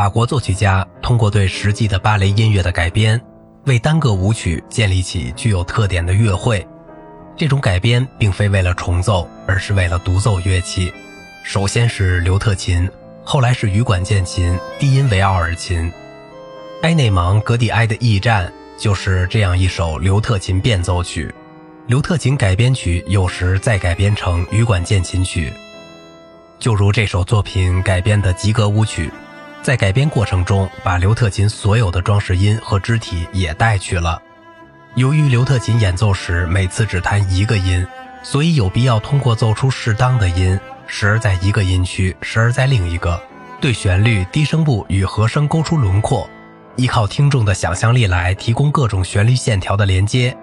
[0.00, 3.20] 法国作曲家通过对实际的芭蕾音乐的改编，
[3.66, 6.66] 为单个舞曲建立起具有特点的乐会。
[7.36, 10.90] 这种改编并非为了重奏，而是为了独奏乐器。
[11.42, 12.88] 首先是刘特琴，
[13.22, 15.92] 后来是羽管键琴、低音维奥尔琴。
[16.80, 18.46] 埃内芒·格蒂埃的《驿站》
[18.82, 21.30] 就是这样一首刘特琴变奏曲。
[21.88, 25.52] 刘特琴改编曲有时再改编成羽管键琴曲，
[26.58, 29.12] 就如这首作品改编的吉格舞曲，
[29.62, 34.20] 在改编过程中把刘特琴所有的装饰音和肢体也带去了。
[34.94, 37.86] 由于刘特琴演奏时每次只弹一个音，
[38.22, 43.22] 所以有必要通过奏出适当的音，时而在一个音区，时而在另一个，
[43.60, 46.28] 对旋律、低声部与和声勾出轮廓。
[46.76, 50.34] 依靠听众的想象力来提供各种旋律线条的连接，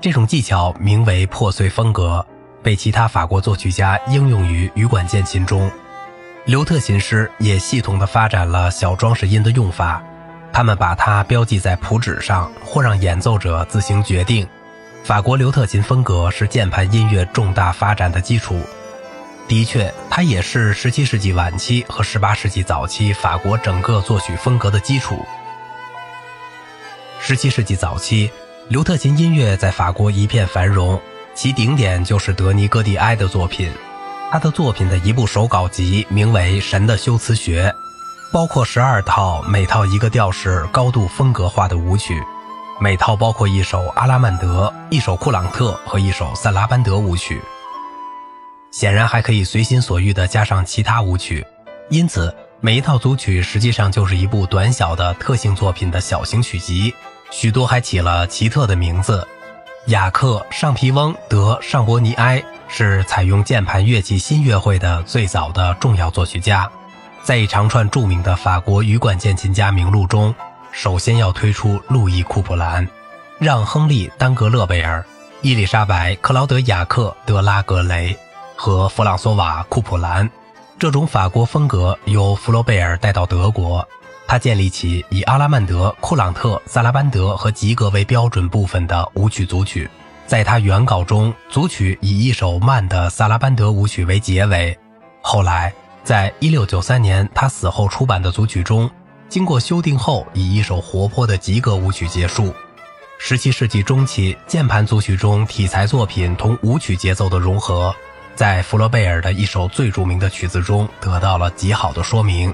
[0.00, 2.24] 这种技巧名为破碎风格，
[2.62, 5.70] 被其他法国作曲家应用于羽管键琴中。
[6.46, 10.00] 刘特琴师也系统地发展了小装饰音的用法，
[10.52, 14.46] 他们把它标记在谱纸上，或让演奏者自行决定。
[15.02, 18.60] 法国刘特琴风格是键盘音乐重大发展的基础，
[19.48, 25.26] 的确，它也是17世纪晚期和18世纪早期法国整个作曲风格的基础。
[27.20, 28.30] 十七世纪早期，
[28.68, 31.00] 刘特琴音乐在法国一片繁荣，
[31.34, 33.72] 其顶点就是德尼戈蒂埃的作品。
[34.28, 37.68] 他的作品的一部手稿集名为《神的修辞学》，
[38.32, 42.20] 包括十二套，每套一个调式、高度风格化的舞曲，
[42.80, 47.40] 每套包括一首阿拉曼德、一首库朗特和一首萨拉班德舞曲。
[48.72, 51.46] 显然还可以随心所欲地加上其他舞曲，
[51.88, 56.92] 因此每一套组曲实际上就是一部短小的特性作品的小型曲集。
[57.30, 59.26] 许多还起了奇特的名字。
[59.86, 66.68] 雅克·尚皮翁·德·尚博尼埃是采用键盘乐器新乐会的最早的重要作曲家。
[67.22, 70.34] 在一长串著名的法国羽管键琴家名录中，
[70.72, 72.88] 首先要推出路易·库普兰、
[73.38, 75.04] 让·亨利·丹格勒贝尔、
[75.40, 78.18] 伊丽莎白·克劳德雅克·德拉格雷
[78.56, 80.28] 和弗朗索瓦·库普兰。
[80.80, 83.86] 这种法国风格由弗罗贝尔带到德国。
[84.28, 89.88] 他建立起以阿拉曼德、库朗特、萨拉班德和吉格为标准部分的舞曲组曲。
[90.26, 94.76] 在他原稿中，组曲以一首慢的萨拉班德舞曲为结尾。
[95.20, 95.72] 后来，
[96.02, 98.90] 在1693年他死后出版的组曲中，
[99.28, 102.52] 经过修订后，以一首活泼的吉格舞曲结束。
[103.22, 107.94] 17世纪中期，键盘组曲中题材作品同舞曲节奏的融合，
[108.34, 112.52] 在弗罗贝尔的一首最著名的曲子中得到了极好的说明。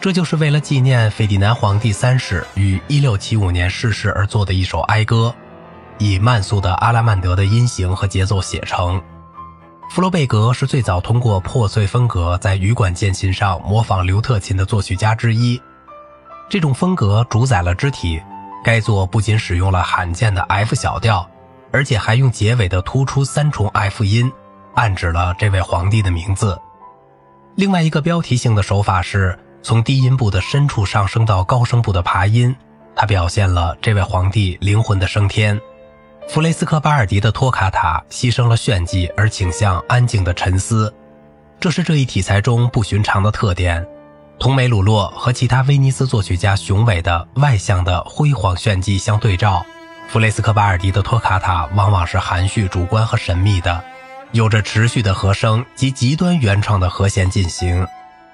[0.00, 5.34] 这就是为了纪念费迪南皇帝三世于1675年逝世而作的一首哀歌，
[5.98, 9.02] 以慢速的阿拉曼德的音型和节奏写成。
[9.90, 15.60] 弗洛贝格是最早通过破碎风格在羽管键琴上模仿刘特琴的作曲家之一。
[16.48, 18.22] 这种风格主宰了肢体，
[18.64, 21.28] 该作不仅使用了罕见的 F 小调，
[21.72, 24.30] 而且还用结尾的突出三重 F 音，
[24.74, 26.56] 暗指了这位皇帝的名字。
[27.56, 29.36] 另外一个标题性的手法是。
[29.62, 32.54] 从低音部的深处上升到高声部的爬音，
[32.94, 35.60] 它表现了这位皇帝灵魂的升天。
[36.28, 40.92] 弗雷斯科巴尔迪的托卡塔牺牲了炫技，而倾向安静的沉思，
[41.58, 43.86] 这是这一题材中不寻常的特点。
[44.38, 49.64] 同梅鲁洛和其他威尼斯作曲家雄伟的外向的辉煌炫技相对照，
[50.08, 53.82] 弗雷斯科巴尔迪的托卡塔往往是含蓄、主观和神秘的，
[54.32, 57.86] 有着持续的和声及极端原创的和弦进行。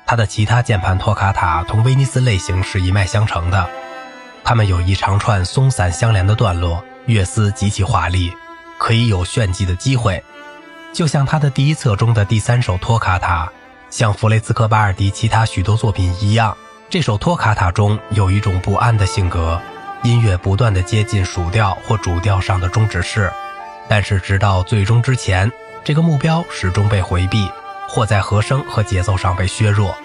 [0.07, 3.69] 他的其他键盘托卡塔同威尼斯类型是一脉相承的，
[4.43, 8.33] 它们有一长串松散相连的段落，乐思极其华丽，
[8.79, 10.23] 可以有炫技的机会。
[10.93, 13.51] 就像他的第一册中的第三首托卡塔，
[13.89, 16.57] 像弗雷斯科巴尔迪其他许多作品一样，
[16.91, 19.61] 这首托卡塔中有一种不安的性格，
[20.03, 23.33] 音乐不断地接近属调或主调上的终止式，
[23.89, 25.51] 但是直到最终之前，
[25.83, 27.51] 这个目标始终被回避。
[27.95, 29.97] 或在和声和节奏上被削弱，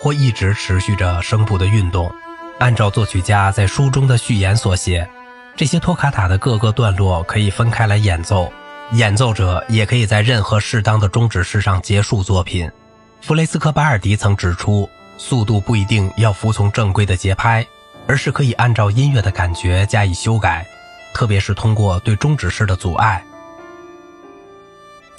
[0.00, 2.12] 或一直持续着声部的运动。
[2.58, 5.08] 按照作曲家在书中的序言所写，
[5.54, 8.52] 这些托卡塔的各个段落可以分开来演奏，
[8.94, 12.68] 演奏者也可以在任何适当的终止式上结束作品。
[13.20, 17.64] 弗雷斯科巴尔迪曾指出，速度不一定要服从正规的节拍，
[18.08, 20.66] 而是可以按照音乐的感觉加以修改，
[21.14, 23.22] 特别是通过对终止式的阻碍。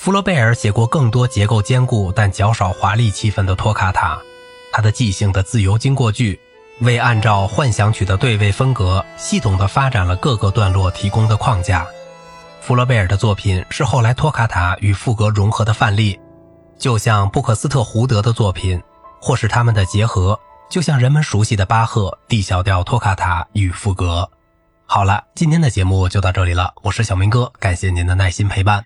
[0.07, 4.17] 弗罗贝尔写过更多结构坚固但较少华丽气氛的托卡塔，
[4.71, 6.39] 他的即兴的自由经过句
[6.79, 11.85] 为按照幻想曲的对位风格系统地发展了各个段落提供的框架。
[12.61, 16.17] 弗罗贝尔的作品是后来托卡塔与赋格融合的范例，
[16.79, 18.81] 就像布克斯特胡德的作品，
[19.21, 20.39] 或是他们的结合，
[20.69, 24.29] 就像人们熟悉的巴赫 D 小调托卡塔与赋格。
[24.85, 28.85] 好了，今天的节目就到这里了，我是小明哥，感谢您的耐心陪伴。